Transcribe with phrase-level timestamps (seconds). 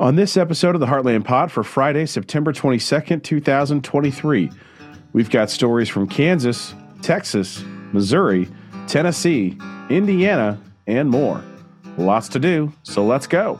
[0.00, 4.48] On this episode of the Heartland Pod for Friday, September 22nd, 2023,
[5.12, 8.48] we've got stories from Kansas, Texas, Missouri,
[8.86, 9.58] Tennessee,
[9.90, 10.56] Indiana,
[10.86, 11.42] and more.
[11.96, 13.58] Lots to do, so let's go.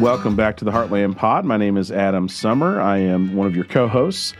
[0.00, 1.44] Welcome back to the Heartland Pod.
[1.44, 2.80] My name is Adam Sommer.
[2.80, 4.32] I am one of your co hosts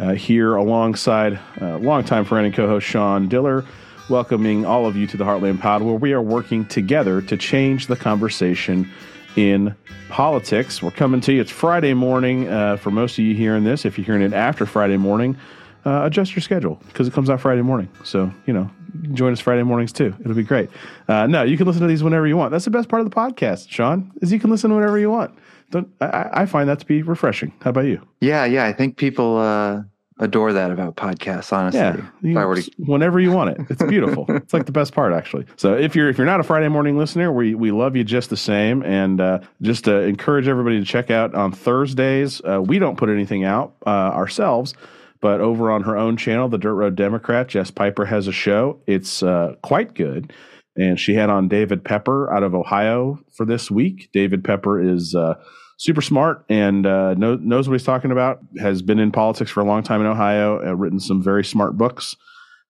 [0.00, 3.64] uh, here alongside uh, longtime friend and co host Sean Diller,
[4.08, 7.86] welcoming all of you to the Heartland Pod, where we are working together to change
[7.86, 8.90] the conversation
[9.36, 9.74] in
[10.08, 10.82] politics.
[10.82, 11.40] We're coming to you.
[11.40, 12.48] It's Friday morning.
[12.48, 15.36] Uh, for most of you hearing this, if you're hearing it after Friday morning,
[15.84, 17.88] uh, adjust your schedule because it comes out Friday morning.
[18.04, 18.70] So, you know,
[19.12, 20.14] join us Friday mornings too.
[20.20, 20.70] It'll be great.
[21.08, 22.50] Uh, no, you can listen to these whenever you want.
[22.50, 25.10] That's the best part of the podcast, Sean, is you can listen to whenever you
[25.10, 25.38] want.
[25.70, 27.52] Don't, I, I find that to be refreshing.
[27.62, 28.00] How about you?
[28.20, 28.66] Yeah, yeah.
[28.66, 29.82] I think people uh,
[30.20, 31.52] adore that about podcasts.
[31.52, 33.66] Honestly, Yeah, you- If I were to- whenever you want it.
[33.70, 34.26] It's beautiful.
[34.28, 35.46] it's like the best part, actually.
[35.56, 38.30] So if you're if you're not a Friday morning listener, we we love you just
[38.30, 42.40] the same, and uh, just uh, encourage everybody to check out on Thursdays.
[42.44, 44.74] Uh, we don't put anything out uh, ourselves.
[45.22, 48.80] But over on her own channel, the Dirt Road Democrat, Jess Piper has a show.
[48.86, 50.32] It's uh, quite good.
[50.76, 54.08] And she had on David Pepper out of Ohio for this week.
[54.14, 55.34] David Pepper is uh,
[55.80, 58.38] super smart and uh, know, knows what he's talking about.
[58.58, 60.62] Has been in politics for a long time in Ohio.
[60.62, 62.14] Uh, written some very smart books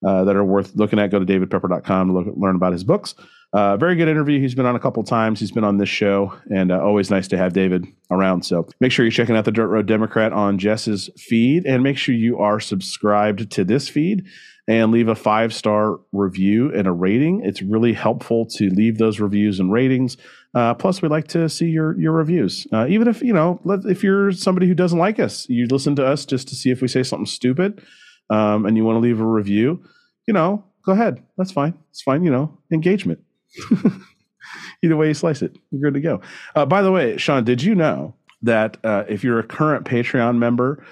[0.06, 1.11] uh, that are worth looking at.
[1.11, 3.16] Go to davidpepper.com to look, learn about his books.
[3.53, 4.41] Uh, very good interview.
[4.41, 5.41] He's been on a couple times.
[5.41, 8.45] He's been on this show, and uh, always nice to have David around.
[8.45, 11.98] So make sure you're checking out the Dirt Road Democrat on Jess's feed, and make
[11.98, 14.25] sure you are subscribed to this feed
[14.69, 17.43] and leave a five star review and a rating.
[17.45, 20.17] It's really helpful to leave those reviews and ratings.
[20.55, 22.69] Uh, plus, we like to see your your reviews.
[22.73, 26.06] Uh, even if you know, if you're somebody who doesn't like us, you listen to
[26.06, 27.83] us just to see if we say something stupid,
[28.31, 29.83] um, and you want to leave a review.
[30.28, 31.21] You know, go ahead.
[31.37, 31.75] That's fine.
[31.91, 32.23] It's fine.
[32.23, 33.19] You know, engagement.
[34.83, 36.21] Either way you slice it, you're good to go.
[36.55, 40.38] Uh, by the way, Sean, did you know that uh, if you're a current Patreon
[40.38, 40.84] member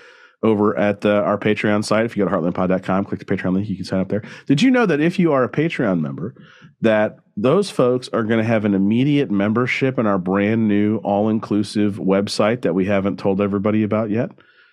[0.42, 3.68] over at uh, our Patreon site, if you go to heartlandpod.com, click the Patreon link,
[3.68, 4.22] you can sign up there.
[4.46, 6.34] Did you know that if you are a Patreon member,
[6.80, 11.28] that those folks are going to have an immediate membership in our brand new all
[11.28, 14.30] inclusive website that we haven't told everybody about yet?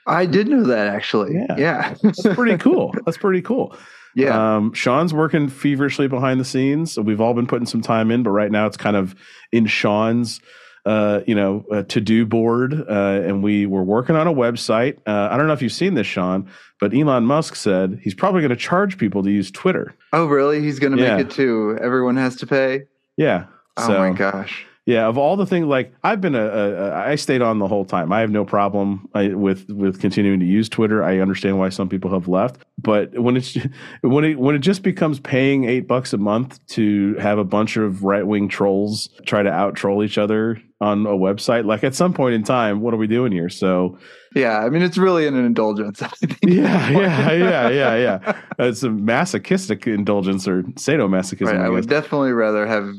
[0.07, 1.33] I did know that actually.
[1.35, 1.55] Yeah.
[1.57, 2.93] yeah, That's pretty cool.
[3.05, 3.75] That's pretty cool.
[4.15, 4.55] yeah.
[4.57, 6.97] Um, Sean's working feverishly behind the scenes.
[6.97, 9.15] We've all been putting some time in, but right now it's kind of
[9.51, 10.41] in Sean's,
[10.85, 12.73] uh, you know, uh, to do board.
[12.87, 14.97] Uh, and we were working on a website.
[15.07, 16.49] Uh, I don't know if you've seen this, Sean,
[16.79, 19.95] but Elon Musk said he's probably going to charge people to use Twitter.
[20.13, 20.61] oh, really?
[20.61, 21.17] He's going to yeah.
[21.17, 21.77] make it too.
[21.81, 22.83] Everyone has to pay.
[23.17, 23.45] Yeah.
[23.77, 24.65] Oh So, my gosh.
[24.85, 27.85] Yeah, of all the things, like I've been a, a, I stayed on the whole
[27.85, 28.13] time.
[28.13, 31.03] I have no problem I, with with continuing to use Twitter.
[31.03, 33.57] I understand why some people have left, but when it's
[34.01, 37.77] when it when it just becomes paying eight bucks a month to have a bunch
[37.77, 41.95] of right wing trolls try to out troll each other on a website, like at
[41.95, 43.49] some point in time, what are we doing here?
[43.49, 43.97] So
[44.35, 45.99] Yeah, I mean it's really an indulgence.
[46.03, 46.37] I think.
[46.43, 48.41] yeah, yeah, yeah, yeah, yeah.
[48.59, 51.47] It's a masochistic indulgence or sadomasochism.
[51.47, 52.93] Right, I I would definitely rather have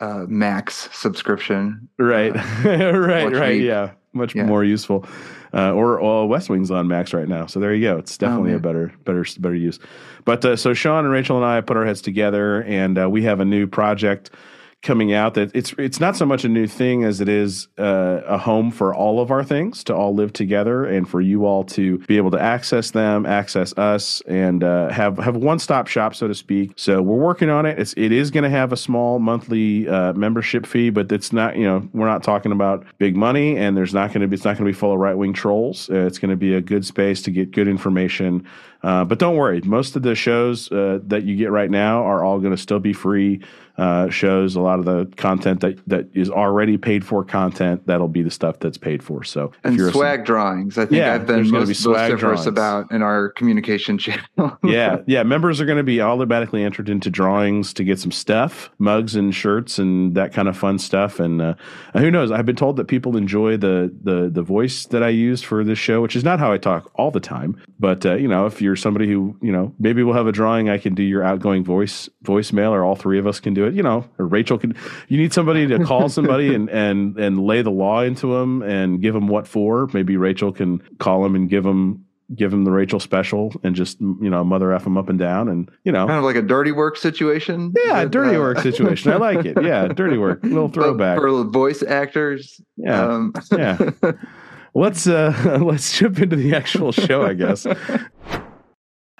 [0.00, 1.88] uh, max subscription.
[1.98, 2.34] Right,
[2.64, 3.56] right, right.
[3.58, 3.64] meat.
[3.66, 4.44] Yeah, much Yeah.
[4.46, 5.06] more useful.
[5.52, 7.96] Uh, or uh, West Wing's on Max right now, so there you go.
[7.98, 9.78] It's definitely a better, better, better use.
[10.24, 13.22] But uh, so Sean and Rachel and I put our heads together, and uh, we
[13.22, 14.30] have a new project
[14.84, 18.20] coming out that it's it's not so much a new thing as it is uh,
[18.26, 21.64] a home for all of our things to all live together and for you all
[21.64, 26.14] to be able to access them access us and uh, have have one stop shop
[26.14, 26.72] so to speak.
[26.76, 27.78] So we're working on it.
[27.78, 31.56] It's it is going to have a small monthly uh, membership fee but it's not
[31.56, 34.44] you know we're not talking about big money and there's not going to be it's
[34.44, 35.88] not going to be full of right wing trolls.
[35.90, 38.46] Uh, it's going to be a good space to get good information
[38.84, 42.22] uh, but don't worry most of the shows uh, that you get right now are
[42.22, 43.40] all going to still be free
[43.76, 48.06] uh, shows a lot of the content that, that is already paid for content that'll
[48.06, 50.78] be the stuff that's paid for so if And you're a- swag drawings.
[50.78, 52.46] I think Yeah, I've been most be swag vociferous drawings.
[52.46, 54.56] about in our communication channel.
[54.62, 55.24] yeah, yeah.
[55.24, 59.34] Members are going to be automatically entered into drawings to get some stuff, mugs and
[59.34, 61.18] shirts and that kind of fun stuff.
[61.18, 61.54] And uh,
[61.94, 62.30] who knows?
[62.30, 65.80] I've been told that people enjoy the the the voice that I use for this
[65.80, 67.60] show, which is not how I talk all the time.
[67.80, 70.68] But uh, you know, if you're somebody who you know, maybe we'll have a drawing.
[70.68, 73.74] I can do your outgoing voice voicemail, or all three of us can do it.
[73.74, 74.74] You know, or Rachel can.
[75.08, 79.00] You need somebody to call somebody and and and lay the law into them and
[79.00, 79.88] give them what for.
[79.92, 82.04] Maybe Rachel can call them and give them
[82.34, 85.46] give him the Rachel special and just you know mother f him up and down
[85.48, 87.74] and you know kind of like a dirty work situation.
[87.84, 91.44] yeah With, dirty uh, work situation I like it yeah dirty work little throwback for
[91.44, 92.60] voice actors.
[92.78, 93.78] yeah Um, yeah
[94.74, 97.66] let's uh let's jump into the actual show I guess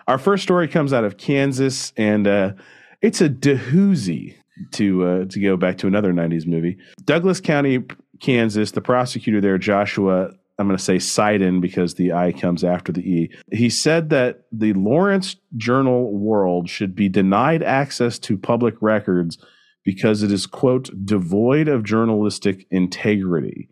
[0.06, 2.52] Our first story comes out of Kansas, and uh,
[3.00, 4.36] it's a doozy
[4.72, 6.76] to uh, to go back to another '90s movie.
[7.04, 7.84] Douglas County,
[8.20, 8.72] Kansas.
[8.72, 10.30] The prosecutor there, Joshua.
[10.56, 13.30] I'm going to say Seiden because the I comes after the E.
[13.50, 19.36] He said that the Lawrence Journal World should be denied access to public records
[19.84, 23.68] because it is, quote, devoid of journalistic integrity.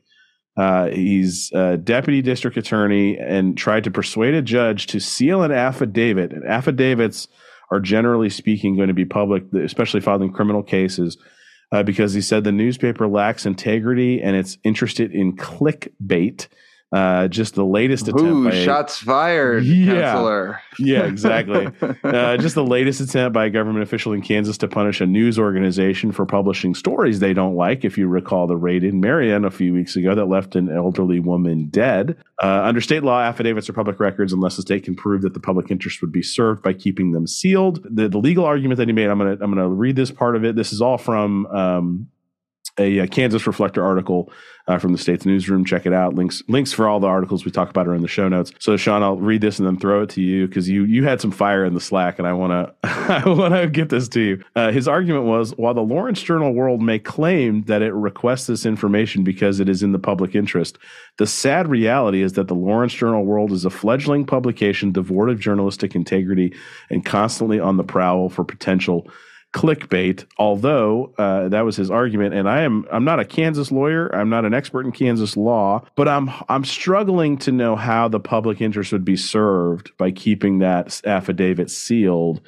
[0.57, 5.51] Uh, he's a deputy district attorney and tried to persuade a judge to seal an
[5.51, 6.33] affidavit.
[6.33, 7.29] And affidavits
[7.71, 11.17] are generally speaking going to be public, especially filed in criminal cases,
[11.73, 16.49] uh, because he said the newspaper lacks integrity and it's interested in clickbait
[16.93, 18.31] uh, just the latest attempt.
[18.31, 20.61] Ooh, by shots fired, yeah, counselor.
[20.79, 21.69] Yeah, exactly.
[22.05, 25.39] uh, just the latest attempt by a government official in Kansas to punish a news
[25.39, 27.85] organization for publishing stories they don't like.
[27.85, 31.19] If you recall the raid in Marion a few weeks ago that left an elderly
[31.19, 32.17] woman dead.
[32.43, 35.41] Uh, under state law, affidavits are public records unless the state can prove that the
[35.41, 37.87] public interest would be served by keeping them sealed.
[37.89, 40.45] The, the legal argument that he made, I'm gonna I'm gonna read this part of
[40.45, 40.57] it.
[40.57, 42.09] This is all from um,
[42.79, 44.33] a, a, Kansas Reflector article
[44.67, 45.65] uh, from the state's newsroom.
[45.65, 46.15] Check it out.
[46.15, 48.53] Links links for all the articles we talk about are in the show notes.
[48.61, 51.21] So Sean, I'll read this and then throw it to you because you you had
[51.21, 54.21] some fire in the Slack, and I want to I want to get this to
[54.21, 54.43] you.
[54.57, 58.65] Uh, his argument was while the Lawrence Journal World may claim that it requests this
[58.65, 60.79] information because it is in the public interest,
[61.19, 65.41] the sad reality is that the Lawrence Journal World is a fledgling publication devoid of
[65.41, 66.55] journalistic integrity
[66.89, 69.11] and constantly on the prowl for potential
[69.53, 72.35] clickbait although uh, that was his argument.
[72.35, 74.15] And i am i'm not a kansas lawyer.
[74.15, 78.21] I'm not an expert in kansas law but i'm i'm struggling to know how the
[78.21, 82.41] public interest would be served by keeping that affidavit sealed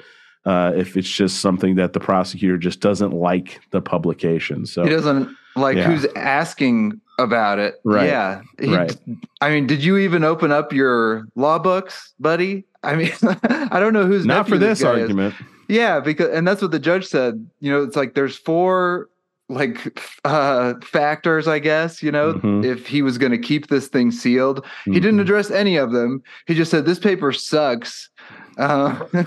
[0.45, 4.65] uh, if it's just something that the prosecutor just doesn't like the publication.
[4.65, 5.89] So he doesn't like yeah.
[5.89, 7.75] who's asking about it.
[7.83, 8.07] Right.
[8.07, 8.41] Yeah.
[8.59, 8.95] He, right.
[9.41, 12.65] i mean did you even open up your law books buddy?
[12.83, 15.45] I mean i don't know who's not for this, this argument is.
[15.67, 17.47] Yeah, because and that's what the judge said.
[17.59, 19.09] You know, it's like there's four
[19.49, 22.63] like uh factors i guess you know mm-hmm.
[22.63, 24.93] if he was going to keep this thing sealed mm-hmm.
[24.93, 25.21] he didn't mm-hmm.
[25.21, 28.09] address any of them he just said this paper sucks
[28.57, 29.05] uh,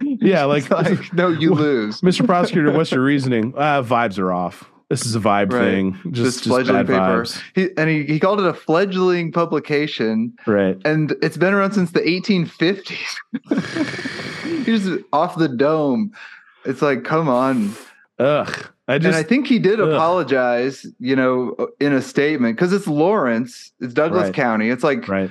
[0.00, 4.70] yeah like, like, no you lose mr prosecutor what's your reasoning uh vibes are off
[4.90, 5.64] this is a vibe right.
[5.64, 5.98] thing.
[6.12, 6.98] Just, just bad paper.
[6.98, 7.42] Vibes.
[7.54, 10.32] He, and he, he called it a fledgling publication.
[10.46, 10.78] Right.
[10.86, 14.24] And it's been around since the 1850s.
[14.68, 16.12] He's off the dome.
[16.64, 17.74] It's like, come on.
[18.18, 18.70] Ugh.
[18.88, 19.88] I just, and I think he did ugh.
[19.88, 24.34] apologize, you know, in a statement because it's Lawrence, it's Douglas right.
[24.34, 24.70] County.
[24.70, 25.30] It's like right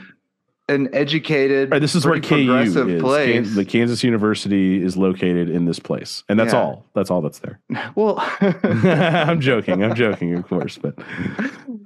[0.70, 1.72] an educated.
[1.72, 3.02] Right, this is where KU is.
[3.02, 3.56] Place.
[3.56, 6.62] the Kansas University is located in this place, and that's yeah.
[6.62, 6.86] all.
[6.94, 7.60] That's all that's there.
[7.96, 9.84] Well, I'm joking.
[9.84, 10.96] I'm joking, of course, but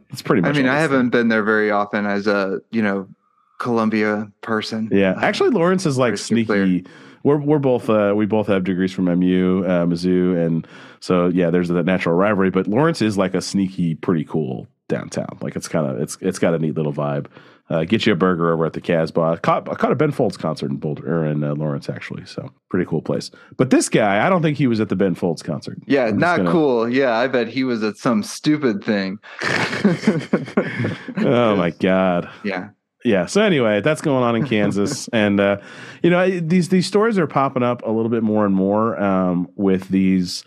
[0.09, 0.55] it's pretty much.
[0.55, 1.21] I mean, I haven't there.
[1.21, 3.07] been there very often as a you know
[3.59, 4.89] Columbia person.
[4.91, 6.85] Yeah, actually, Lawrence is like sneaky.
[7.23, 10.67] We're we're both uh, we both have degrees from MU, uh, Mizzou, and
[10.99, 12.49] so yeah, there's that natural rivalry.
[12.49, 15.37] But Lawrence is like a sneaky, pretty cool downtown.
[15.41, 17.27] Like it's kind of it's it's got a neat little vibe.
[17.71, 19.21] Uh, get you a burger over at the Casbah.
[19.21, 22.25] I caught, I caught a Ben Folds concert in Boulder or in uh, Lawrence actually,
[22.25, 23.31] so pretty cool place.
[23.55, 25.77] But this guy, I don't think he was at the Ben Folds concert.
[25.85, 26.51] Yeah, I'm not gonna...
[26.51, 26.89] cool.
[26.89, 29.19] Yeah, I bet he was at some stupid thing.
[31.19, 32.29] oh my god.
[32.43, 32.71] Yeah.
[33.03, 33.25] Yeah.
[33.25, 35.57] So anyway, that's going on in Kansas, and uh,
[36.03, 39.49] you know these these stories are popping up a little bit more and more um,
[39.55, 40.43] with these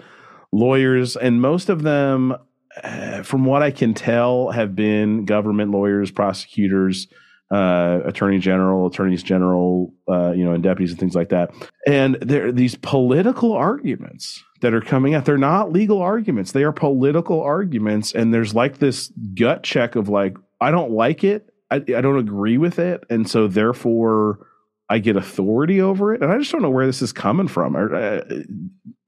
[0.53, 2.37] lawyers, and most of them
[2.83, 7.07] uh, from what I can tell, have been government lawyers, prosecutors,
[7.51, 11.53] uh, attorney general, attorneys general, uh, you know, and deputies and things like that.
[11.87, 15.25] And there are these political arguments that are coming out.
[15.25, 18.13] They're not legal arguments; they are political arguments.
[18.13, 22.19] And there's like this gut check of like, I don't like it, I, I don't
[22.19, 24.47] agree with it, and so therefore.
[24.91, 27.75] I get authority over it, and I just don't know where this is coming from.
[27.75, 28.45] Or, uh, do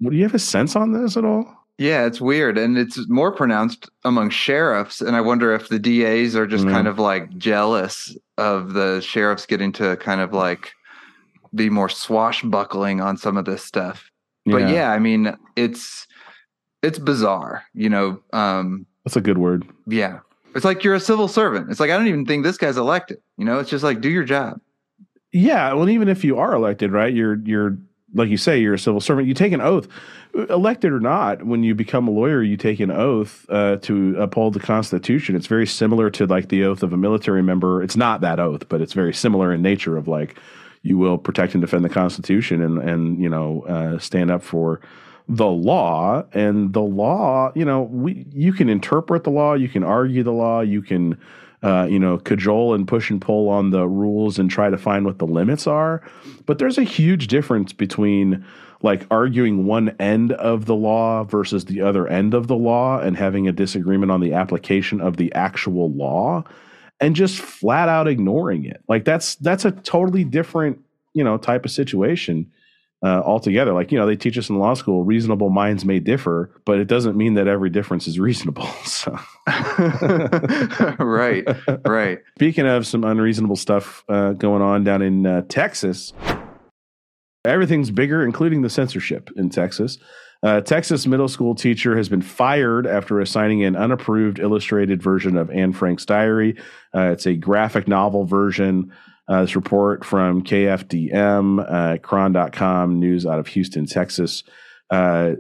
[0.01, 1.55] you have a sense on this at all?
[1.79, 2.57] Yeah, it's weird.
[2.57, 5.03] And it's more pronounced among sheriffs.
[5.03, 6.75] And I wonder if the DAs are just mm-hmm.
[6.75, 10.73] kind of like jealous of the sheriffs getting to kind of like
[11.55, 14.11] be more swashbuckling on some of this stuff.
[14.47, 14.53] Yeah.
[14.53, 16.07] But yeah, I mean, it's
[16.83, 18.23] it's bizarre, you know.
[18.33, 19.67] Um That's a good word.
[19.87, 20.21] Yeah.
[20.57, 21.71] It's like you're a civil servant.
[21.71, 23.19] It's like I don't even think this guy's elected.
[23.37, 24.61] You know, it's just like do your job.
[25.33, 27.13] Yeah, well even if you are elected, right?
[27.13, 27.79] You're you're
[28.15, 29.29] like you say, you're a civil servant.
[29.29, 29.89] You take an oath,
[30.35, 31.45] elected or not.
[31.45, 35.37] When you become a lawyer, you take an oath uh, to uphold the Constitution.
[35.37, 37.83] It's very similar to like the oath of a military member.
[37.83, 39.97] It's not that oath, but it's very similar in nature.
[39.97, 40.39] Of like,
[40.83, 44.81] you will protect and defend the Constitution, and and you know uh, stand up for
[45.29, 46.25] the law.
[46.33, 50.33] And the law, you know, we you can interpret the law, you can argue the
[50.33, 51.19] law, you can
[51.63, 55.05] uh, you know, cajole and push and pull on the rules and try to find
[55.05, 56.03] what the limits are.
[56.45, 58.45] But there's a huge difference between
[58.83, 63.17] like arguing one end of the law versus the other end of the law and
[63.17, 66.45] having a disagreement on the application of the actual law
[67.01, 68.83] and just flat out ignoring it.
[68.87, 70.79] Like that's that's a totally different,
[71.15, 72.53] you know, type of situation
[73.03, 73.73] uh, altogether.
[73.73, 76.87] Like, you know, they teach us in law school, reasonable minds may differ, but it
[76.87, 78.69] doesn't mean that every difference is reasonable.
[78.87, 79.19] So,
[80.99, 81.45] right,
[81.85, 82.19] right.
[82.37, 86.13] Speaking of some unreasonable stuff uh, going on down in uh, Texas,
[87.45, 89.99] everything's bigger, including the censorship in Texas.
[90.43, 95.51] Uh, Texas middle school teacher has been fired after assigning an unapproved illustrated version of
[95.51, 96.57] Anne Frank's diary.
[96.95, 98.93] Uh, it's a graphic novel version
[99.29, 104.45] uh, this report from KFDM, uh, Chron.com, news out of Houston, Texas.
[104.91, 105.33] Uh,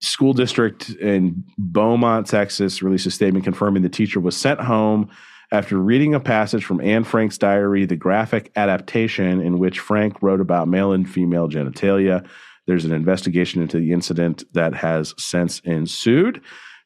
[0.00, 5.10] school district in Beaumont, Texas, released a statement confirming the teacher was sent home
[5.52, 10.40] after reading a passage from Anne Frank's diary, the graphic adaptation in which Frank wrote
[10.40, 12.26] about male and female genitalia.
[12.66, 16.42] There's an investigation into the incident that has since ensued.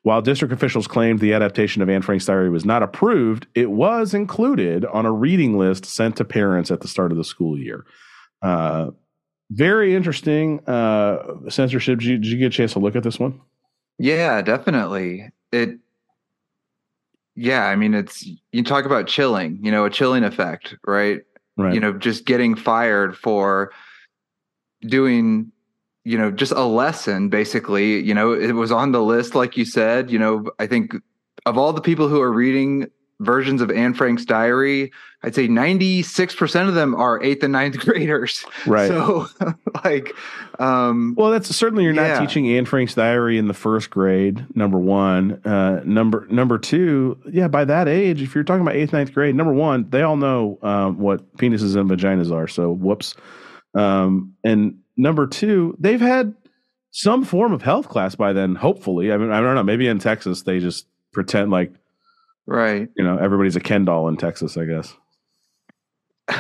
[0.09, 4.15] While district officials claimed the adaptation of Anne Frank's diary was not approved, it was
[4.15, 7.85] included on a reading list sent to parents at the start of the school year.
[8.41, 8.93] Uh,
[9.51, 11.99] very interesting uh, censorship.
[11.99, 13.39] Did you, did you, get a chance to look at this one?
[13.99, 15.29] Yeah, definitely.
[15.53, 15.79] It.
[17.35, 19.59] Yeah, I mean, it's you talk about chilling.
[19.63, 21.21] You know, a chilling effect, right?
[21.59, 21.75] Right.
[21.75, 23.73] You know, just getting fired for
[24.81, 25.53] doing
[26.05, 28.01] you know, just a lesson basically.
[28.01, 30.11] You know, it was on the list, like you said.
[30.11, 30.95] You know, I think
[31.47, 32.91] of all the people who are reading
[33.21, 38.45] versions of Anne Frank's diary, I'd say 96% of them are eighth and ninth graders.
[38.67, 38.89] Right.
[38.89, 39.27] So,
[39.85, 40.15] like,
[40.59, 42.21] um, well, that's certainly you're not yeah.
[42.21, 45.41] teaching Anne Frank's diary in the first grade, number one.
[45.45, 49.35] Uh, number, number two, yeah, by that age, if you're talking about eighth, ninth grade,
[49.35, 52.47] number one, they all know um, what penises and vaginas are.
[52.47, 53.15] So, whoops.
[53.75, 56.35] Um, and number two, they've had
[56.91, 58.57] some form of health class by then.
[58.57, 59.63] Hopefully, I mean, I don't know.
[59.63, 61.73] Maybe in Texas they just pretend like,
[62.47, 62.89] right?
[62.97, 64.59] You know, everybody's a Ken doll in Texas.
[64.59, 64.95] I guess.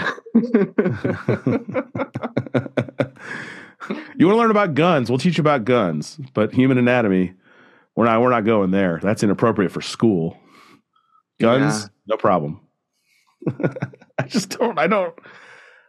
[4.18, 5.08] you want to learn about guns?
[5.08, 7.32] We'll teach you about guns, but human anatomy,
[7.96, 8.20] we're not.
[8.20, 9.00] We're not going there.
[9.02, 10.36] That's inappropriate for school.
[11.40, 11.88] Guns, yeah.
[12.08, 12.60] no problem.
[14.18, 14.78] I just don't.
[14.78, 15.14] I don't.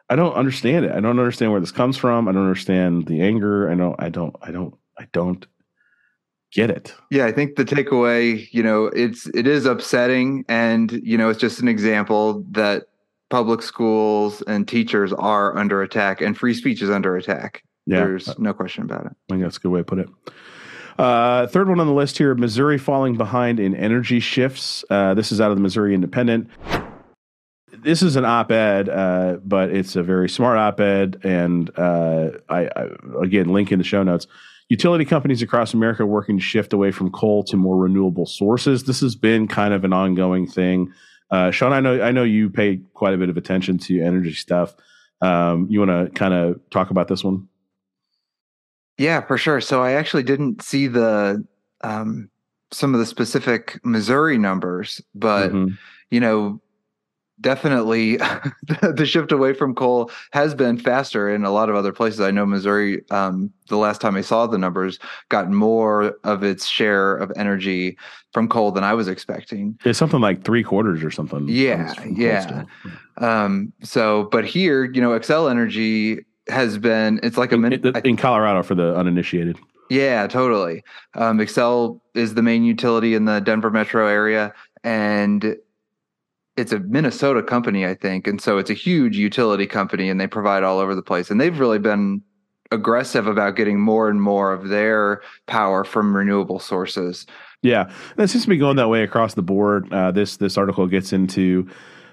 [0.10, 0.92] I don't understand it.
[0.92, 2.28] I don't understand where this comes from.
[2.28, 3.70] I don't understand the anger.
[3.70, 3.96] I don't.
[4.00, 4.36] I don't.
[4.42, 4.76] I don't.
[4.98, 5.46] I don't
[6.52, 6.94] get it.
[7.12, 11.40] Yeah, I think the takeaway, you know, it's it is upsetting, and you know, it's
[11.40, 12.86] just an example that
[13.30, 17.64] public schools and teachers are under attack, and free speech is under attack.
[17.86, 19.12] Yeah, There's no question about it.
[19.12, 20.10] I think that's a good way to put it.
[20.98, 24.84] Uh, third one on the list here Missouri falling behind in energy shifts.
[24.90, 26.50] Uh, this is out of the Missouri Independent
[27.84, 32.88] this is an op-ed, uh, but it's a very smart op-ed, and uh, I, I,
[33.22, 34.28] again link in the show notes.
[34.70, 38.84] Utility companies across America working to shift away from coal to more renewable sources.
[38.84, 40.94] This has been kind of an ongoing thing.
[41.32, 44.34] Uh, Sean, I know I know you pay quite a bit of attention to energy
[44.34, 44.76] stuff.
[45.22, 47.48] Um, you want to kind of talk about this one?
[48.98, 49.62] Yeah, for sure.
[49.62, 51.46] So I actually didn't see the
[51.82, 52.30] um,
[52.72, 55.74] some of the specific Missouri numbers, but mm-hmm.
[56.12, 56.62] you know
[57.42, 58.18] definitely
[58.82, 62.20] the shift away from coal has been faster in a lot of other places.
[62.20, 66.68] I know Missouri, um, the last time I saw the numbers, got more of its
[66.68, 67.98] share of energy
[68.34, 69.78] from coal than I was expecting.
[69.86, 71.46] It's something like three quarters or something.
[71.48, 72.64] Yeah, yeah.
[73.18, 77.86] Um, so, but here, you know, Xcel Energy has been, it's like a minute.
[77.86, 79.58] In, in Colorado for the uninitiated.
[79.90, 80.84] Yeah, totally.
[81.16, 84.54] Um, Xcel is the main utility in the Denver metro area.
[84.84, 85.58] And
[86.60, 90.28] it's a Minnesota company, I think, and so it's a huge utility company, and they
[90.28, 91.30] provide all over the place.
[91.32, 92.22] And they've really been
[92.72, 97.26] aggressive about getting more and more of their power from renewable sources.
[97.62, 99.92] Yeah, that seems to be going that way across the board.
[99.92, 101.70] Uh, this this article gets into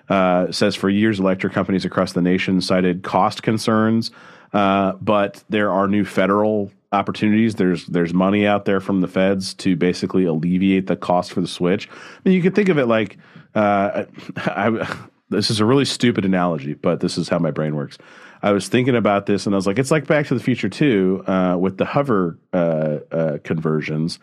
[0.08, 4.10] uh, says for years, electric companies across the nation cited cost concerns,
[4.52, 7.54] uh, but there are new federal opportunities.
[7.54, 11.46] There's there's money out there from the feds to basically alleviate the cost for the
[11.46, 11.88] switch.
[11.88, 13.18] I mean, you could think of it like
[13.54, 14.04] uh,
[14.36, 14.96] I,
[15.30, 17.98] this is a really stupid analogy, but this is how my brain works.
[18.42, 20.68] I was thinking about this, and I was like, it's like Back to the Future
[20.68, 24.18] too, uh, with the hover uh, uh conversions.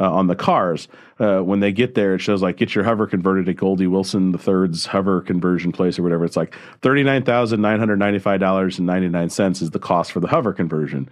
[0.00, 0.88] Uh, on the cars,
[1.20, 4.32] uh, when they get there, it shows like get your hover converted at Goldie Wilson
[4.32, 6.24] the third's hover conversion place or whatever.
[6.24, 9.70] It's like thirty nine thousand nine hundred ninety five dollars and ninety nine cents is
[9.70, 11.08] the cost for the hover conversion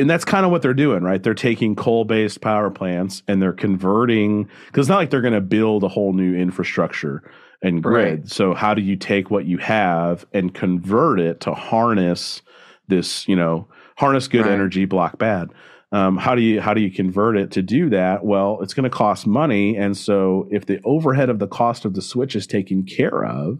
[0.00, 1.22] and that's kind of what they're doing, right?
[1.22, 5.34] They're taking coal based power plants and they're converting because it's not like they're going
[5.34, 7.22] to build a whole new infrastructure
[7.62, 8.20] and grid.
[8.20, 8.28] Right.
[8.28, 12.42] So how do you take what you have and convert it to harness
[12.88, 14.52] this, you know, harness good right.
[14.52, 15.50] energy, block bad?
[15.92, 18.24] Um, how do you how do you convert it to do that?
[18.24, 21.94] Well, it's going to cost money, and so if the overhead of the cost of
[21.94, 23.58] the switch is taken care of,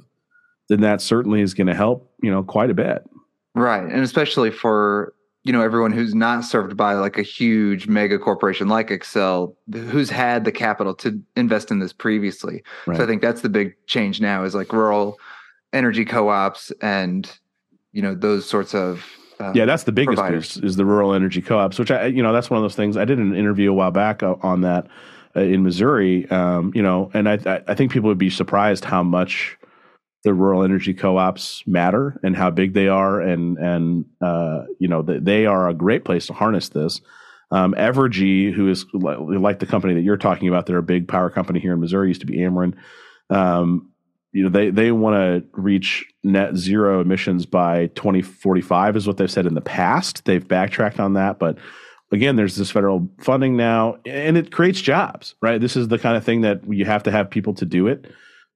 [0.69, 3.03] then that certainly is going to help, you know, quite a bit.
[3.57, 5.13] Right, and especially for
[5.45, 10.11] you know everyone who's not served by like a huge mega corporation like Xcel who's
[10.11, 12.97] had the capital to invest in this previously right.
[12.97, 15.19] so i think that's the big change now is like rural
[15.73, 17.39] energy co-ops and
[17.93, 19.05] you know those sorts of
[19.39, 20.57] uh, yeah that's the biggest providers.
[20.59, 23.05] is the rural energy co-ops which i you know that's one of those things i
[23.05, 24.87] did an interview a while back on that
[25.37, 29.03] uh, in missouri um, you know and i i think people would be surprised how
[29.03, 29.57] much
[30.23, 35.03] the rural energy co-ops matter and how big they are and and uh, you know
[35.03, 37.01] they are a great place to harness this.
[37.53, 41.31] Um, evergy who is like the company that you're talking about they're a big power
[41.31, 42.75] company here in missouri used to be ameren.
[43.29, 43.91] Um,
[44.33, 49.31] you know they they want to reach net zero emissions by 2045 is what they've
[49.31, 50.25] said in the past.
[50.27, 51.57] They've backtracked on that but
[52.13, 55.61] again there's this federal funding now and it creates jobs right?
[55.61, 58.13] This is the kind of thing that you have to have people to do it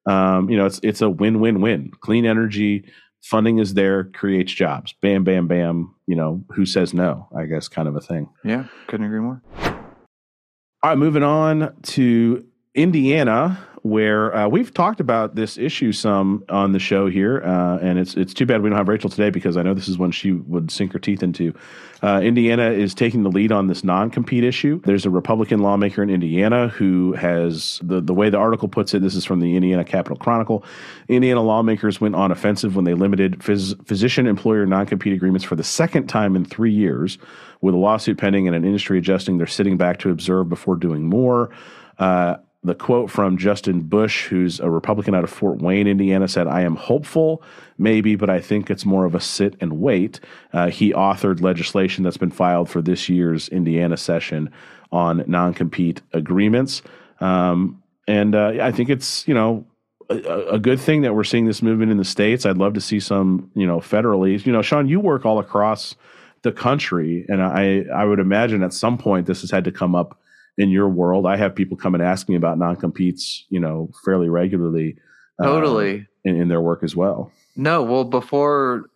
[0.06, 1.90] um, you know, it's it's a win win win.
[2.00, 2.84] Clean energy
[3.22, 4.94] funding is there, creates jobs.
[5.00, 5.94] Bam, bam, bam.
[6.06, 7.28] You know, who says no?
[7.36, 8.28] I guess kind of a thing.
[8.44, 9.42] Yeah, couldn't agree more.
[9.56, 16.72] All right, moving on to Indiana where uh, we've talked about this issue some on
[16.72, 19.58] the show here, uh, and it's it's too bad we don't have Rachel today because
[19.58, 21.54] I know this is one she would sink her teeth into.
[22.02, 24.80] Uh, Indiana is taking the lead on this non-compete issue.
[24.86, 29.02] There's a Republican lawmaker in Indiana who has the the way the article puts it.
[29.02, 30.64] This is from the Indiana Capital Chronicle.
[31.06, 36.06] Indiana lawmakers went on offensive when they limited phys- physician-employer non-compete agreements for the second
[36.06, 37.18] time in three years.
[37.60, 41.04] With a lawsuit pending and an industry adjusting, they're sitting back to observe before doing
[41.04, 41.50] more.
[41.98, 46.46] Uh, the quote from Justin Busch, who's a Republican out of Fort Wayne, Indiana, said,
[46.46, 47.42] I am hopeful,
[47.76, 50.18] maybe, but I think it's more of a sit and wait.
[50.52, 54.50] Uh, he authored legislation that's been filed for this year's Indiana session
[54.90, 56.80] on non compete agreements.
[57.20, 59.66] Um, and uh, I think it's, you know,
[60.08, 60.16] a,
[60.52, 62.44] a, good thing that we're seeing this movement in the States.
[62.44, 64.44] I'd love to see some, you know, federally.
[64.44, 65.96] You know, Sean, you work all across
[66.42, 69.94] the country, and I, I would imagine at some point this has had to come
[69.94, 70.18] up
[70.58, 71.26] in your world.
[71.26, 74.96] I have people come and ask me about non competes, you know, fairly regularly.
[75.38, 76.06] Uh, totally.
[76.24, 77.32] in, in their work as well.
[77.56, 78.88] No, well, before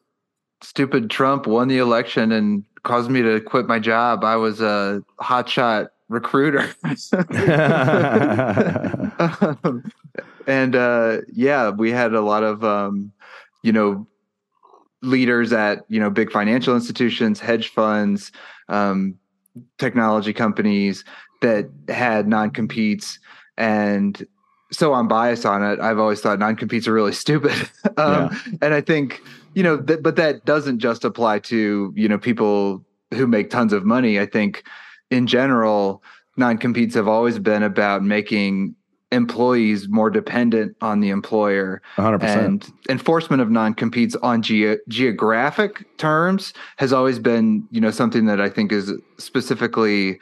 [0.62, 5.02] stupid Trump won the election and caused me to quit my job, I was a
[5.20, 6.72] hotshot recruiter.
[9.64, 9.82] um,
[10.46, 13.12] and uh, yeah, we had a lot of, um,
[13.62, 14.06] you know,
[15.02, 18.32] leaders at you know big financial institutions, hedge funds,
[18.68, 19.14] um,
[19.78, 21.04] technology companies
[21.40, 23.18] that had non competes
[23.56, 24.26] and
[24.70, 25.80] so I'm biased on it.
[25.80, 27.52] I've always thought non competes are really stupid.
[27.96, 28.38] um, yeah.
[28.62, 29.20] And I think,
[29.54, 33.72] you know, th- but that doesn't just apply to, you know, people who make tons
[33.72, 34.20] of money.
[34.20, 34.64] I think
[35.10, 36.02] in general,
[36.36, 38.74] non competes have always been about making
[39.10, 42.22] employees more dependent on the employer 100%.
[42.22, 48.38] and enforcement of non-competes on ge- geographic terms has always been you know something that
[48.38, 50.18] i think is specifically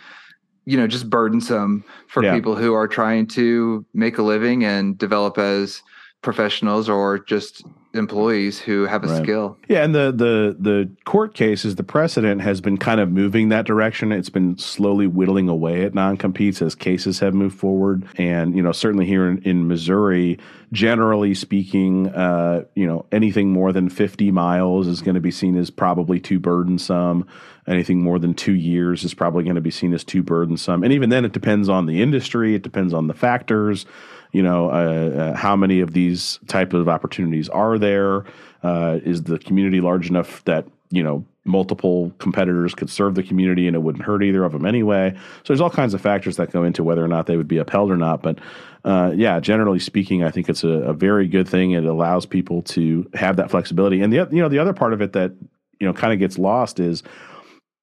[0.67, 2.35] you know just burdensome for yeah.
[2.35, 5.83] people who are trying to make a living and develop as
[6.23, 7.65] professionals or just
[7.99, 9.23] employees who have a right.
[9.23, 9.57] skill.
[9.69, 13.67] Yeah, and the the the court cases, the precedent has been kind of moving that
[13.67, 14.13] direction.
[14.13, 18.07] It's been slowly whittling away at non-competes as cases have moved forward.
[18.17, 20.39] And you know, certainly here in, in Missouri,
[20.73, 25.57] generally speaking, uh, you know, anything more than 50 miles is going to be seen
[25.57, 27.27] as probably too burdensome.
[27.69, 30.85] Anything more than two years is probably going to be seen as too burdensome.
[30.85, 32.55] And even then, it depends on the industry.
[32.55, 33.87] It depends on the factors
[34.37, 38.27] you know, uh, uh, how many of these type of opportunities are there?
[38.63, 43.67] Uh, is the community large enough that you know multiple competitors could serve the community
[43.67, 45.15] and it wouldn't hurt either of them anyway?
[45.15, 47.57] So there's all kinds of factors that go into whether or not they would be
[47.57, 48.23] upheld or not.
[48.23, 48.39] But
[48.85, 51.71] uh, yeah, generally speaking, I think it's a, a very good thing.
[51.71, 54.03] It allows people to have that flexibility.
[54.03, 55.33] And the you know the other part of it that
[55.81, 57.03] you know kind of gets lost is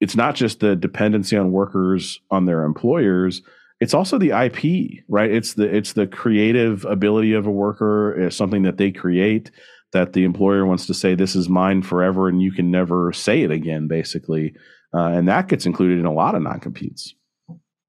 [0.00, 3.42] it's not just the dependency on workers on their employers
[3.84, 5.30] it's also the IP, right?
[5.30, 9.50] It's the it's the creative ability of a worker, something that they create
[9.92, 13.42] that the employer wants to say this is mine forever and you can never say
[13.42, 14.54] it again, basically,
[14.94, 17.14] uh, and that gets included in a lot of non competes.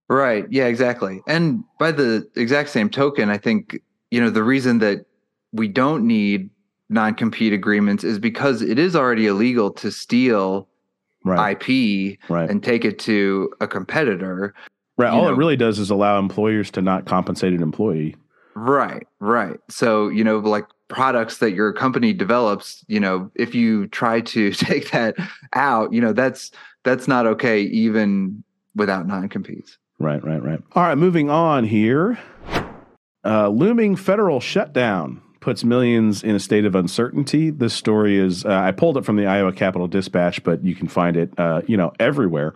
[0.10, 0.45] Right.
[0.51, 0.65] Yeah.
[0.65, 1.21] Exactly.
[1.29, 3.79] And by the exact same token, I think
[4.12, 5.05] you know the reason that
[5.53, 6.49] we don't need
[6.89, 10.67] non compete agreements is because it is already illegal to steal
[11.23, 11.53] right.
[11.53, 12.49] IP right.
[12.49, 14.53] and take it to a competitor.
[14.97, 15.12] Right.
[15.12, 18.15] All know, it really does is allow employers to not compensate an employee.
[18.55, 19.60] Right, right.
[19.69, 24.51] So, you know, like products that your company develops, you know, if you try to
[24.53, 25.15] take that
[25.53, 26.51] out, you know, that's
[26.84, 28.43] that's not okay even
[28.75, 29.77] without non-competes.
[29.99, 30.62] Right, right, right.
[30.73, 32.19] All right, moving on here.
[33.23, 37.49] Uh, looming federal shutdown puts millions in a state of uncertainty.
[37.49, 40.88] This story is, uh, I pulled it from the Iowa Capital Dispatch, but you can
[40.88, 42.53] find it, uh, you know, everywhere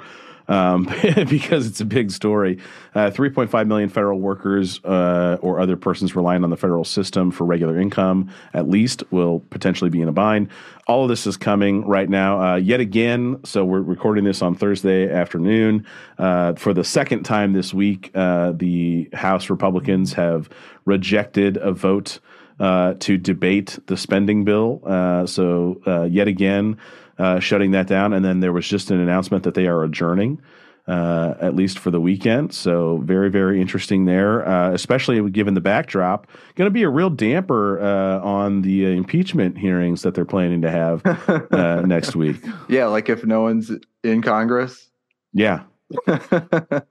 [0.50, 0.84] um,
[1.30, 2.60] because it's a big story.
[2.94, 7.46] Uh, 3.5 million federal workers uh, or other persons relying on the federal system for
[7.46, 10.50] regular income, at least, will potentially be in a bind.
[10.88, 13.40] All of this is coming right now, uh, yet again.
[13.46, 15.86] So we're recording this on Thursday afternoon.
[16.18, 20.50] Uh, for the second time this week, uh, the House Republicans have
[20.86, 22.20] rejected a vote.
[22.60, 24.82] Uh, to debate the spending bill.
[24.86, 26.78] Uh, so, uh, yet again,
[27.20, 28.14] uh, shutting that down.
[28.14, 30.42] And then there was just an announcement that they are adjourning.
[30.88, 32.52] Uh, at least for the weekend.
[32.52, 36.26] So very, very interesting there, uh, especially given the backdrop.
[36.56, 40.72] Going to be a real damper uh, on the impeachment hearings that they're planning to
[40.72, 41.06] have
[41.52, 42.38] uh, next week.
[42.70, 43.70] Yeah, like if no one's
[44.04, 44.90] in Congress.
[45.32, 45.62] Yeah,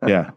[0.06, 0.30] yeah.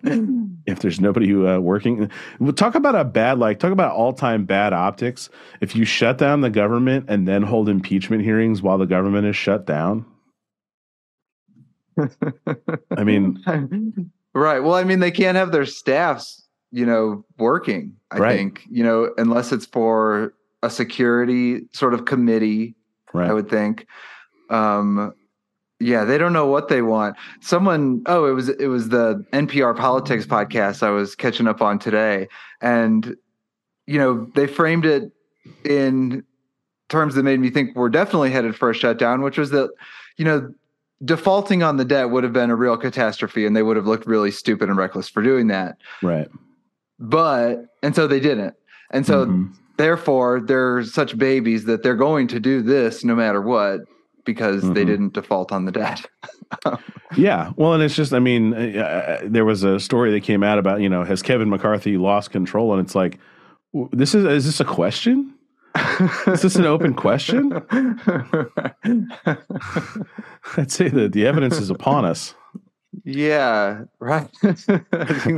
[0.66, 4.14] If there's nobody who uh, working, we'll talk about a bad like talk about all
[4.14, 5.30] time bad optics.
[5.62, 9.36] If you shut down the government and then hold impeachment hearings while the government is
[9.36, 10.06] shut down,
[12.98, 13.44] I mean,
[14.34, 14.60] right.
[14.60, 17.96] Well, I mean, they can't have their staffs, you know, working.
[18.12, 18.38] I right.
[18.38, 22.76] think you know, unless it's for a security sort of committee.
[23.14, 23.30] Right.
[23.30, 23.88] I would think.
[24.50, 25.14] Um,
[25.82, 27.18] yeah, they don't know what they want.
[27.40, 31.80] Someone, oh, it was it was the NPR politics podcast I was catching up on
[31.80, 32.28] today,
[32.62, 33.16] and
[33.88, 35.12] you know they framed it
[35.66, 36.24] in
[36.90, 39.70] terms that made me think we're definitely headed for a shutdown, which was that
[40.18, 40.54] you know
[41.04, 44.06] defaulting on the debt would have been a real catastrophe, and they would have looked
[44.06, 45.78] really stupid and reckless for doing that.
[46.02, 46.30] Right.
[47.00, 48.54] But and so they didn't,
[48.92, 49.54] and so mm-hmm.
[49.78, 53.82] therefore they're such babies that they're going to do this no matter what
[54.26, 54.74] because mm-hmm.
[54.74, 56.06] they didn't default on the debt.
[57.18, 57.52] yeah.
[57.56, 60.58] Well, and it's just, I mean, uh, uh, there was a story that came out
[60.60, 62.74] about, you know, has Kevin McCarthy lost control?
[62.74, 63.20] And it's like,
[63.92, 65.34] this is, is this a question?
[66.28, 67.54] is this an open question?
[70.58, 72.36] I'd say that the evidence is upon us.
[73.06, 74.30] Yeah, right.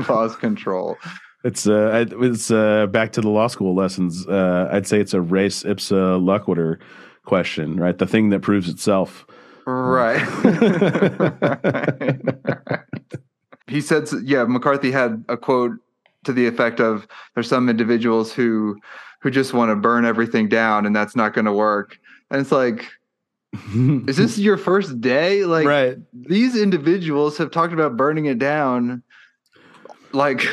[0.09, 0.97] lost control.
[1.43, 4.25] It's uh, it's uh, back to the law school lessons.
[4.25, 6.79] Uh, I'd say it's a res ipsa loquitur
[7.25, 7.97] question, right?
[7.97, 9.25] The thing that proves itself.
[9.65, 10.19] Right.
[13.67, 15.73] he said, yeah, McCarthy had a quote
[16.25, 18.77] to the effect of there's some individuals who
[19.19, 21.97] who just want to burn everything down and that's not going to work.
[22.29, 22.91] And it's like
[24.07, 25.45] is this your first day?
[25.45, 25.97] Like right.
[26.13, 29.03] these individuals have talked about burning it down
[30.11, 30.43] like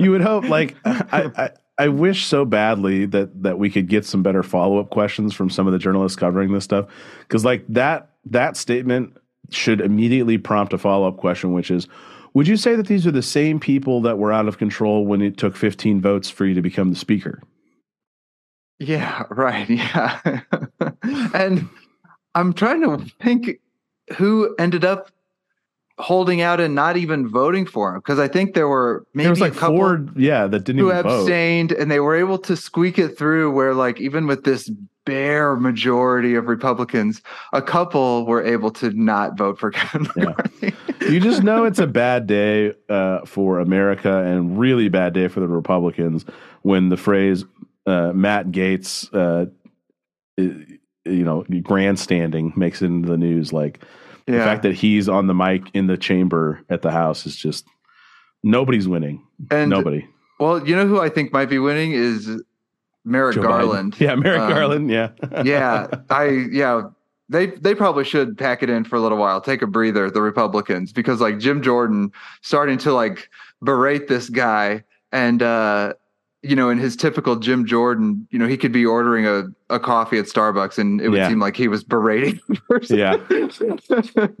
[0.00, 1.50] you would hope like I,
[1.82, 5.50] I wish so badly that that we could get some better follow up questions from
[5.50, 6.86] some of the journalists covering this stuff
[7.22, 9.16] because like that that statement
[9.50, 11.88] should immediately prompt a follow up question, which is,
[12.34, 15.20] would you say that these are the same people that were out of control when
[15.20, 17.42] it took 15 votes for you to become the speaker?
[18.78, 19.68] Yeah, right.
[19.68, 20.20] Yeah,
[21.34, 21.68] and
[22.36, 23.58] I'm trying to think
[24.16, 25.10] who ended up
[26.02, 29.30] holding out and not even voting for him because I think there were maybe there
[29.30, 31.78] was like a couple four, yeah, that didn't who abstained, vote.
[31.78, 33.52] and they were able to squeak it through.
[33.52, 34.70] Where like even with this
[35.04, 40.74] bare majority of Republicans, a couple were able to not vote for Kevin McCarthy.
[41.00, 41.08] Yeah.
[41.08, 45.40] you just know it's a bad day uh, for America and really bad day for
[45.40, 46.24] the Republicans
[46.62, 47.44] when the phrase
[47.86, 49.46] uh, Matt Gaetz, uh,
[50.36, 53.84] you know, grandstanding makes it into the news like
[54.26, 54.38] yeah.
[54.38, 57.66] The fact that he's on the mic in the chamber at the house is just
[58.42, 59.24] nobody's winning.
[59.50, 60.06] And nobody.
[60.38, 62.42] Well, you know who I think might be winning is
[63.04, 63.94] Merrick Joe Garland.
[63.94, 64.00] Biden.
[64.00, 64.90] Yeah, Merrick um, Garland.
[64.90, 65.10] Yeah.
[65.44, 65.88] yeah.
[66.10, 66.82] I yeah.
[67.28, 70.20] They they probably should pack it in for a little while, take a breather, the
[70.20, 73.30] Republicans, because like Jim Jordan starting to like
[73.62, 75.94] berate this guy and uh
[76.42, 79.78] you know, in his typical Jim Jordan, you know, he could be ordering a, a
[79.78, 81.28] coffee at Starbucks and it would yeah.
[81.28, 82.98] seem like he was berating the person.
[82.98, 83.16] Yeah.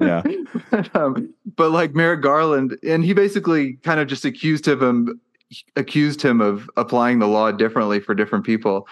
[0.00, 0.22] yeah.
[0.70, 5.20] But, um, but like Merrick Garland, and he basically kind of just accused him,
[5.76, 8.88] accused him of applying the law differently for different people.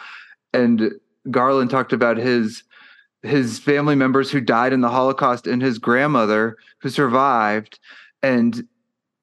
[0.52, 0.92] And
[1.30, 2.62] Garland talked about his
[3.22, 7.78] his family members who died in the Holocaust and his grandmother who survived
[8.22, 8.66] and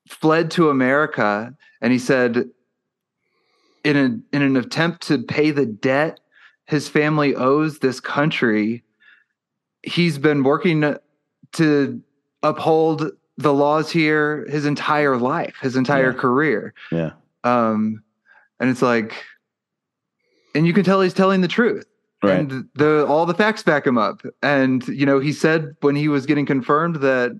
[0.07, 1.51] fled to America.
[1.81, 2.47] And he said,
[3.87, 6.19] in an in an attempt to pay the debt
[6.65, 8.83] his family owes this country,
[9.83, 10.95] he's been working
[11.53, 12.01] to
[12.43, 16.19] uphold the laws here his entire life, his entire Yeah.
[16.19, 16.73] career.
[16.91, 17.11] Yeah.
[17.45, 18.03] Um,
[18.59, 19.23] and it's like,
[20.53, 21.85] and you can tell he's telling the truth.
[22.21, 22.39] Right.
[22.39, 24.23] And the all the facts back him up.
[24.43, 27.39] And you know, he said when he was getting confirmed that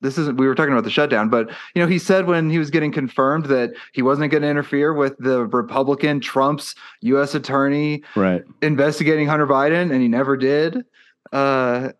[0.00, 2.58] this isn't we were talking about the shutdown, but you know, he said when he
[2.58, 8.02] was getting confirmed that he wasn't going to interfere with the Republican Trump's US attorney
[8.16, 8.42] right.
[8.62, 10.84] investigating Hunter Biden, and he never did.
[11.32, 11.90] Uh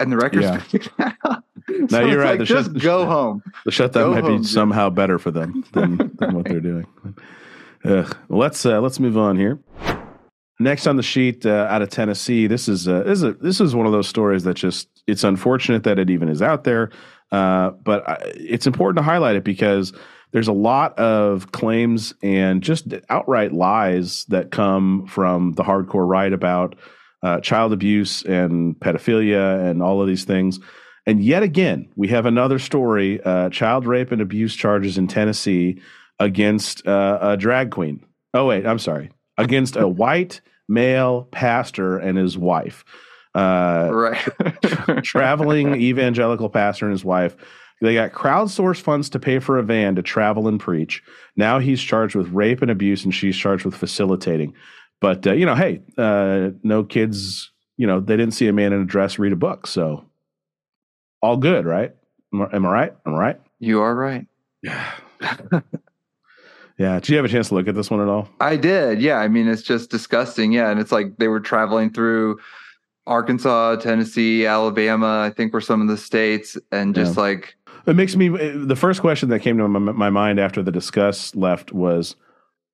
[0.00, 0.46] and the records
[0.98, 1.12] Yeah.
[1.90, 2.38] No, you're right.
[2.38, 3.42] like, just shut- go home.
[3.66, 4.44] The shutdown Go might home, be Jim.
[4.44, 6.86] somehow better for them than, than what they're doing.
[7.84, 8.16] Ugh.
[8.30, 9.58] Let's uh, let's move on here.
[10.60, 13.60] Next on the sheet, uh, out of Tennessee, this is uh, this is a, this
[13.60, 16.90] is one of those stories that just it's unfortunate that it even is out there,
[17.32, 19.92] uh, but I, it's important to highlight it because
[20.32, 26.32] there's a lot of claims and just outright lies that come from the hardcore right
[26.32, 26.76] about
[27.22, 30.60] uh, child abuse and pedophilia and all of these things.
[31.06, 35.80] And yet again, we have another story: uh, child rape and abuse charges in Tennessee
[36.18, 38.04] against uh, a drag queen.
[38.34, 42.84] Oh wait, I'm sorry, against a white male pastor and his wife.
[43.34, 45.02] Uh, Right.
[45.04, 47.36] traveling evangelical pastor and his wife.
[47.80, 51.02] They got crowdsourced funds to pay for a van to travel and preach.
[51.36, 54.54] Now he's charged with rape and abuse, and she's charged with facilitating.
[55.00, 57.52] But uh, you know, hey, uh, no kids.
[57.76, 60.04] You know, they didn't see a man in a dress read a book, so
[61.22, 61.94] all good, right?
[62.34, 62.96] Am I, am I right?
[63.06, 63.40] Am I right?
[63.60, 64.26] you are right.
[64.62, 64.92] Yeah.
[66.78, 67.00] yeah.
[67.00, 68.28] Did you have a chance to look at this one at all?
[68.40, 69.00] I did.
[69.00, 69.16] Yeah.
[69.18, 70.52] I mean, it's just disgusting.
[70.52, 70.70] Yeah.
[70.70, 72.38] And it's like they were traveling through
[73.08, 76.56] Arkansas, Tennessee, Alabama, I think were some of the states.
[76.70, 78.28] And just like, It makes me.
[78.28, 82.14] The first question that came to my, my mind after the discuss left was,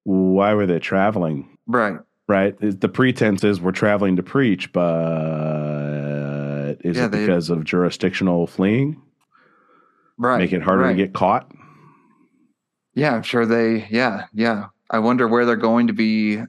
[0.02, 1.56] why were they traveling?
[1.66, 1.98] right.
[2.28, 2.54] right?
[2.60, 8.46] The pretense is we're traveling to preach, but is Yeah, it they- because of jurisdictional
[8.46, 9.00] fleeing?
[10.18, 10.38] Right.
[10.38, 10.92] Make it harder right.
[10.92, 11.50] to get caught?
[12.94, 13.14] Yeah.
[13.14, 14.26] I'm sure they, yeah.
[14.32, 14.66] Yeah.
[14.90, 16.40] I wonder where they're going to be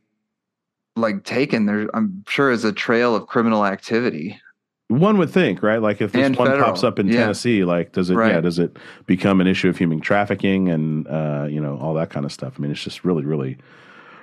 [0.95, 1.65] like taken.
[1.65, 4.39] There, I'm sure is a trail of criminal activity.
[4.87, 5.81] One would think, right?
[5.81, 7.21] Like if this And one federal, pops up in yeah.
[7.21, 8.17] Tennessee, like does it?
[8.17, 8.77] Yeah, does it
[9.07, 12.53] become an issue of human trafficking and uh, you know all that kind of stuff?
[12.57, 13.57] I mean, it's just really, really,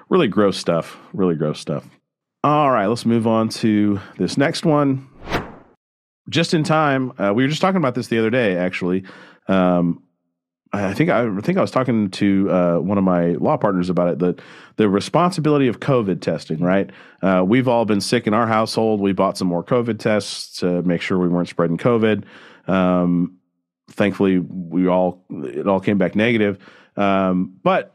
[0.08, 0.96] really gross stuff.
[1.12, 1.84] Really gross stuff.
[2.44, 5.08] All right, let's move on to this next one.
[6.28, 8.56] Just in time, uh, we were just talking about this the other day.
[8.56, 9.04] Actually,
[9.48, 10.00] um,
[10.74, 14.08] I think I, think I was talking to uh, one of my law partners about
[14.08, 14.18] it.
[14.18, 14.42] The
[14.76, 16.88] the responsibility of COVID testing, right?
[17.22, 19.00] Uh, we've all been sick in our household.
[19.00, 22.24] We bought some more COVID tests to make sure we weren't spreading COVID.
[22.68, 23.36] Um,
[23.90, 26.58] thankfully, we all it all came back negative.
[26.96, 27.94] Um, but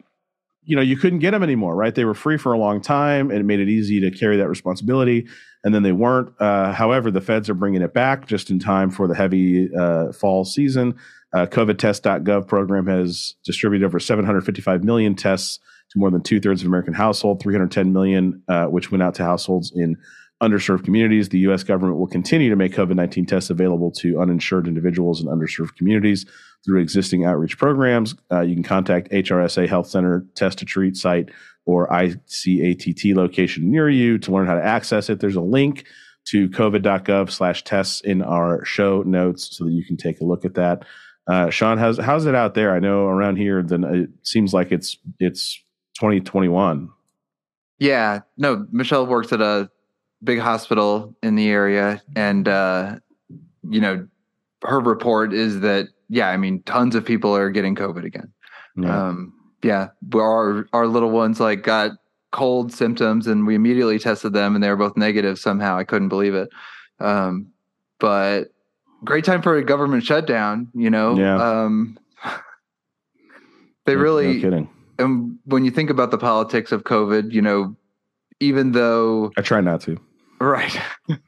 [0.64, 1.96] you know, you couldn't get them anymore, right?
[1.96, 4.50] They were free for a long time, and it made it easy to carry that
[4.50, 5.26] responsibility.
[5.64, 6.30] And then they weren't.
[6.40, 10.12] Uh, however, the feds are bringing it back just in time for the heavy uh,
[10.12, 10.96] fall season.
[11.38, 15.60] Uh, COVIDtest.gov program has distributed over 755 million tests
[15.92, 19.24] to more than two thirds of American households, 310 million, uh, which went out to
[19.24, 19.98] households in
[20.42, 21.30] underserved communities.
[21.30, 21.62] The U.S.
[21.62, 26.26] government will continue to make COVID 19 tests available to uninsured individuals in underserved communities
[26.66, 28.16] through existing outreach programs.
[28.32, 31.30] Uh, you can contact HRSA Health Center Test to Treat site
[31.68, 35.20] or ICATT location near you to learn how to access it.
[35.20, 35.86] There's a link
[36.30, 40.44] to covid.gov slash tests in our show notes so that you can take a look
[40.44, 40.84] at that.
[41.28, 42.74] Uh, Sean, how's how's it out there?
[42.74, 45.62] I know around here, then it seems like it's it's
[45.96, 46.90] 2021.
[47.80, 49.70] Yeah, no, Michelle works at a
[50.24, 52.96] big hospital in the area, and uh,
[53.70, 54.08] you know,
[54.64, 58.32] her report is that yeah, I mean, tons of people are getting COVID again.
[58.78, 59.08] Yeah.
[59.08, 61.92] Um, yeah, our our little ones like got
[62.32, 65.78] cold symptoms, and we immediately tested them, and they were both negative somehow.
[65.78, 66.50] I couldn't believe it.
[67.00, 67.48] Um,
[68.00, 68.50] but
[69.04, 70.68] great time for a government shutdown.
[70.74, 71.36] You know, Yeah.
[71.64, 71.98] um,
[73.86, 74.70] they No- really no kidding.
[75.00, 77.76] and when you think about the politics of COVID, you know,
[78.40, 79.98] even though I try not to.
[80.40, 80.80] right,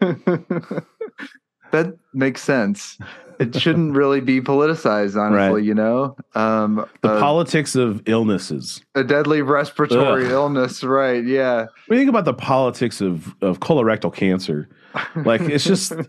[1.71, 2.97] that makes sense.
[3.39, 5.61] It shouldn't really be politicized, honestly.
[5.61, 5.63] Right.
[5.63, 8.83] You know, um, The a, politics of illnesses.
[8.95, 10.31] a deadly respiratory Ugh.
[10.31, 11.23] illness, right?
[11.23, 14.67] Yeah, When you think about the politics of, of colorectal cancer,
[15.15, 16.03] like it's just uh,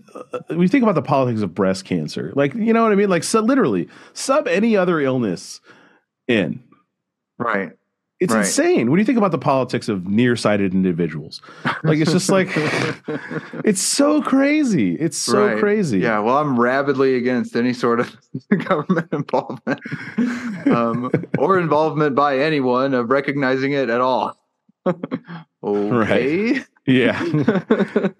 [0.51, 3.23] you think about the politics of breast cancer, like you know what I mean, like
[3.25, 5.61] so literally sub any other illness
[6.27, 6.63] in.
[7.39, 7.73] right.
[8.21, 8.41] It's Right.
[8.41, 11.41] insane when you think about the politics of nearsighted individuals.
[11.83, 12.49] Like it's just like
[13.65, 14.95] it's so crazy.
[14.95, 15.59] It's so Right.
[15.59, 16.01] crazy.
[16.01, 18.15] Yeah, well, I'm rabidly against any sort of
[18.69, 19.81] government involvement
[20.67, 24.37] um, or involvement by anyone of recognizing it at all.
[25.65, 26.61] okay.
[26.87, 27.23] Yeah.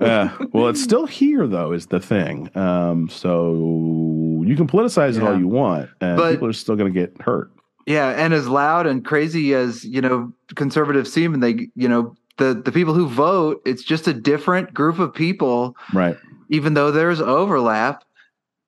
[0.01, 2.51] uh, well, it's still here, though, is the thing.
[2.57, 6.93] Um, so you can politicize it all you want, and But- people are still going
[6.93, 7.51] to get hurt.
[7.91, 12.15] Yeah, and as loud and crazy as you know conservatives seem, and they you know
[12.37, 16.17] the the people who vote, it's just a different group of people, Right.
[16.51, 18.05] even though there's overlap.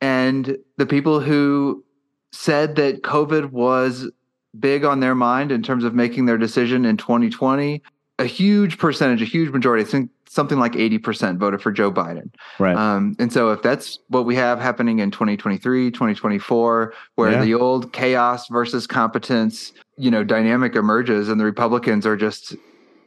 [0.01, 1.85] And the people who
[2.33, 4.11] said that COVID was
[4.59, 7.81] big on their mind in terms of making their decision in 2020,
[8.19, 12.31] a huge percentage, a huge majority, I think something like 80% voted for Joe Biden.
[12.59, 12.75] Right.
[12.75, 17.45] Um, and so if that's what we have happening in 2023, 2024, where Yeah.
[17.45, 22.57] the old chaos versus competence, you know, dynamic emerges and the Republicans are just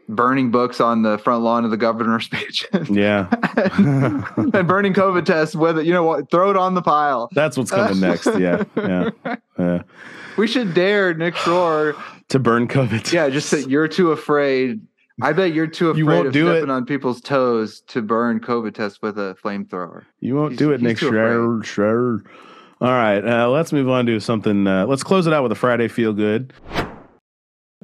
[0.07, 3.27] burning books on the front lawn of the governor's speech yeah.
[3.77, 7.27] and burning COVID tests it, you know what, throw it on the pile.
[7.33, 8.27] That's what's coming next.
[8.37, 8.63] Yeah.
[8.77, 9.09] Yeah.
[9.57, 9.79] Uh,
[10.37, 11.95] We should dare Nick Shore.
[12.29, 13.11] to burn COVID.
[13.11, 14.79] Yeah, just that you're too afraid.
[15.21, 16.73] I bet you're too afraid You won't of do stepping it.
[16.73, 20.03] on people's toes to burn COVID tests with a flamethrower.
[20.19, 21.63] You won't He's- do it, too Schreier.
[21.63, 22.21] Schreier.
[22.81, 24.67] All right, uh, let's move on to something.
[24.67, 26.51] Uh, let's close it out with a Friday feel good.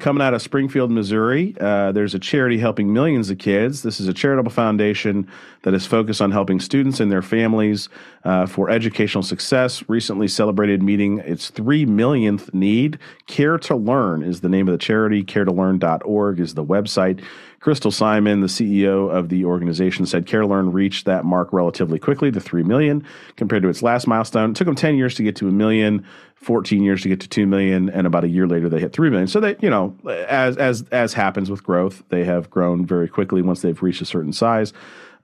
[0.01, 3.83] Coming out of Springfield, Missouri, uh, there's a charity helping millions of kids.
[3.83, 5.27] This is a charitable foundation
[5.61, 7.87] that is focused on helping students and their families
[8.23, 9.87] uh, for educational success.
[9.87, 12.97] Recently celebrated meeting its three millionth need.
[13.27, 15.23] Care to Learn is the name of the charity.
[15.23, 17.23] CareToLearn.org is the website.
[17.61, 21.99] Crystal Simon, the CEO of the organization, said Care to Learn reached that mark relatively
[21.99, 24.49] quickly, the 3 million, compared to its last milestone.
[24.49, 26.03] It took them 10 years to get to a million,
[26.35, 29.11] 14 years to get to 2 million, and about a year later they hit 3
[29.11, 29.27] million.
[29.27, 29.95] So they, you know,
[30.27, 34.05] as as as happens with growth, they have grown very quickly once they've reached a
[34.05, 34.73] certain size.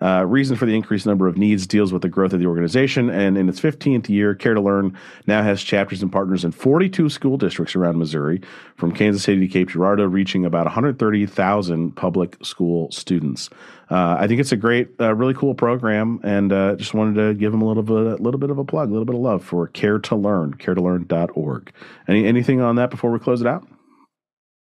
[0.02, 3.10] Uh, reason for the increased number of needs deals with the growth of the organization.
[3.10, 7.10] And in its 15th year, Care to Learn now has chapters and partners in 42
[7.10, 8.42] school districts around Missouri,
[8.76, 13.50] from Kansas City to Cape Girardeau, reaching about 130,000 public school students.
[13.90, 17.34] Uh, I think it's a great, uh, really cool program, and uh, just wanted to
[17.34, 19.22] give them a little bit, a little bit of a plug, a little bit of
[19.22, 21.72] love for Care to Learn, CareToLearn.org.
[22.08, 23.66] Any anything on that before we close it out?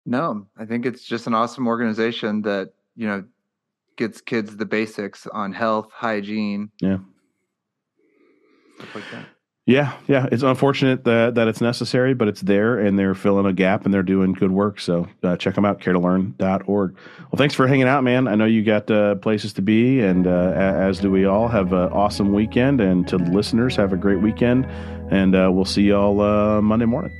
[0.07, 3.25] No, I think it's just an awesome organization that, you know,
[4.01, 6.99] gets kids the basics on health, hygiene, Yeah.
[8.95, 9.27] like that.
[9.67, 10.27] Yeah, yeah.
[10.33, 13.95] It's unfortunate that, that it's necessary, but it's there and they're filling a gap and
[13.95, 14.81] they're doing good work.
[14.81, 16.95] So uh, check them out, caretolearn.org.
[16.97, 18.27] Well, thanks for hanging out, man.
[18.27, 21.47] I know you got uh, places to be, and uh, as do we all.
[21.47, 22.81] Have an awesome weekend.
[22.81, 24.65] And to the listeners, have a great weekend.
[25.13, 27.17] And uh, we'll see y'all uh, Monday morning.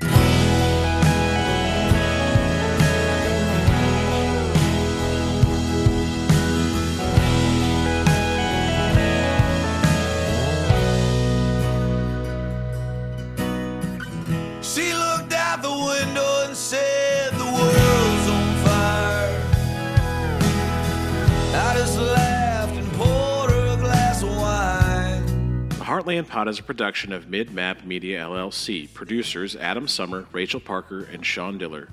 [26.11, 28.93] Heartland Pod is a production of Mid Map Media LLC.
[28.93, 31.89] Producers Adam Sommer, Rachel Parker, and Sean Diller.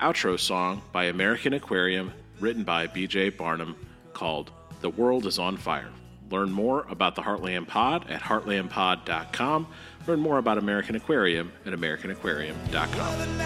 [0.00, 3.76] Outro song by American Aquarium, written by BJ Barham,
[4.12, 5.90] called The World is on Fire.
[6.32, 9.68] Learn more about the Heartland Pod at heartlandpod.com.
[10.08, 13.20] Learn more about American Aquarium at americanaquarium.com.
[13.20, 13.40] And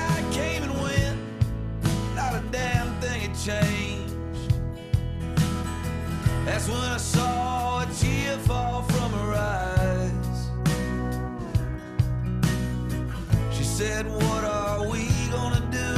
[3.45, 4.15] changed.
[6.47, 7.48] That's when I saw
[13.79, 15.95] said, What are we gonna do?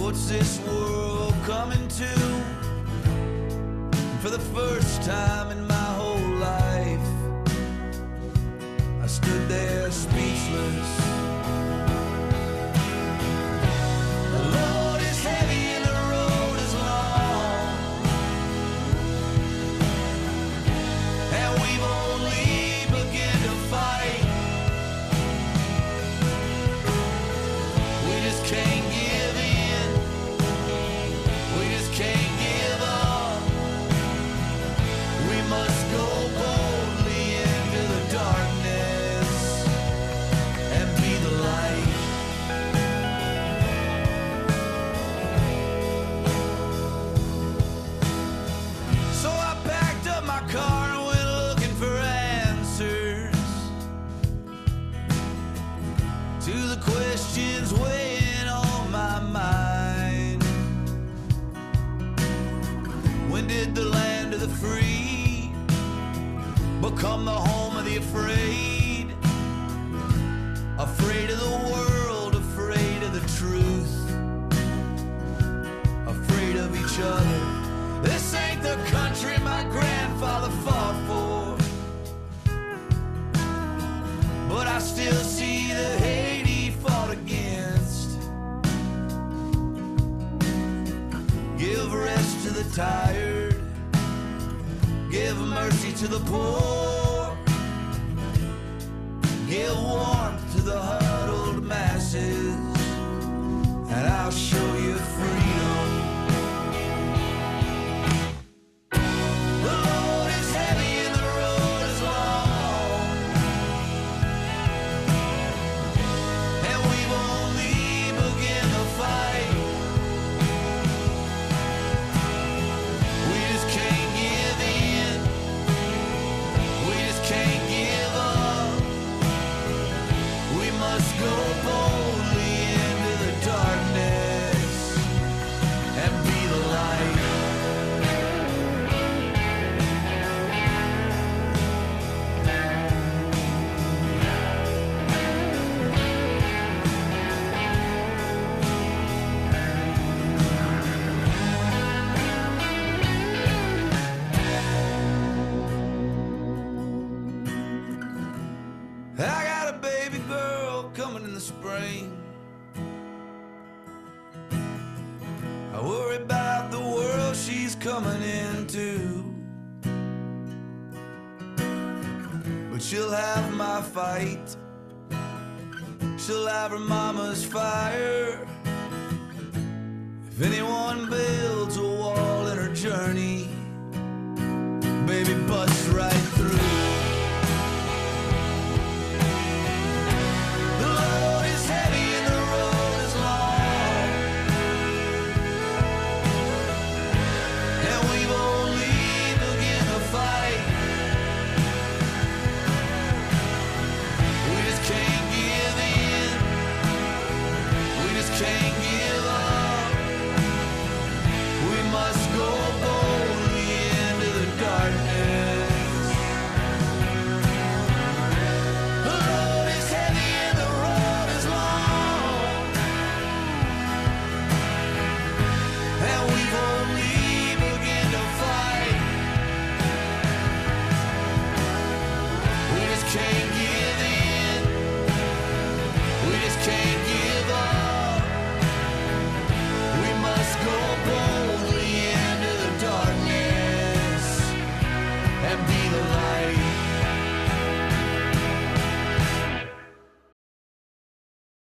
[0.00, 2.12] What's this world coming to?
[4.22, 7.08] For the first time in my whole life,
[9.02, 10.95] I stood there speechless.